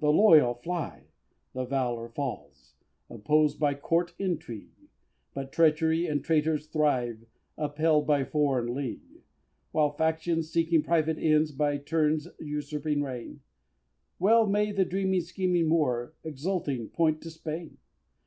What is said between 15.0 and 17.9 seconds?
scheming Moor Exulting point to Spain!